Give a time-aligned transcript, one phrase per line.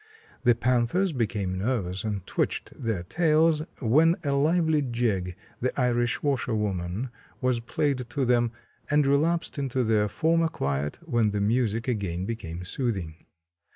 [0.43, 7.11] The panthers became nervous and twitched their tails when a lively jig, 'The Irish Washerwoman,'
[7.39, 8.51] was played to them,
[8.89, 13.27] and relapsed into their former quiet when the music again became soothing.